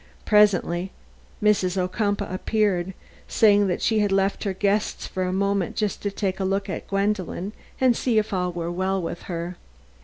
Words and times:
Presently 0.25 0.91
Mrs. 1.43 1.77
Ocumpaugh 1.77 2.33
appeared, 2.33 2.95
saying 3.27 3.67
that 3.67 3.83
she 3.83 3.99
had 3.99 4.11
left 4.11 4.45
her 4.45 4.51
guests 4.53 5.05
for 5.05 5.21
a 5.21 5.31
moment 5.31 5.75
just 5.75 6.01
to 6.01 6.09
take 6.09 6.39
a 6.39 6.43
look 6.43 6.67
at 6.67 6.87
Gwendolen 6.87 7.53
and 7.79 7.95
see 7.95 8.17
if 8.17 8.33
all 8.33 8.51
were 8.51 8.71
well 8.71 8.99
with 8.99 9.21
her. 9.29 9.57